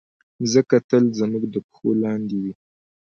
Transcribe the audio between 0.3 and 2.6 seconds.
مځکه تل زموږ د پښو لاندې وي.